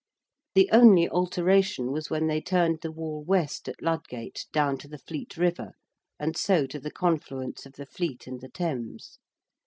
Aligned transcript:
The 0.55 0.67
only 0.71 1.07
alteration 1.07 1.91
was 1.91 2.09
when 2.09 2.25
they 2.25 2.41
turned 2.41 2.79
the 2.81 2.91
Wall 2.91 3.23
west 3.23 3.69
at 3.69 3.83
Ludgate 3.83 4.47
down 4.51 4.79
to 4.79 4.87
the 4.87 4.97
Fleet 4.97 5.37
River 5.37 5.73
and 6.19 6.35
so 6.35 6.65
to 6.65 6.79
the 6.79 6.89
confluence 6.89 7.67
of 7.67 7.73
the 7.73 7.85
Fleet 7.85 8.25
and 8.25 8.41
the 8.41 8.49
Thames. 8.49 9.19